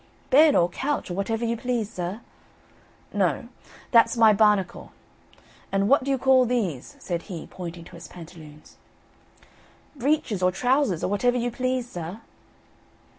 "Bed 0.31 0.55
or 0.55 0.67
couch, 0.67 1.11
or 1.11 1.13
whatever 1.13 1.45
you 1.45 1.55
please, 1.55 1.93
sir." 1.93 2.21
"No, 3.13 3.49
that's 3.91 4.17
my 4.17 4.33
'barnacle.' 4.33 4.91
And 5.71 5.87
what 5.87 6.03
do 6.03 6.09
you 6.09 6.17
call 6.17 6.43
these?" 6.45 6.95
said 6.97 7.21
he 7.29 7.45
pointing 7.45 7.83
to 7.83 7.95
his 7.95 8.07
pantaloons. 8.07 8.77
"Breeches 9.95 10.41
or 10.41 10.51
trousers, 10.51 11.03
or 11.03 11.07
whatever 11.07 11.37
you 11.37 11.51
please, 11.51 11.87
sir." 11.91 12.19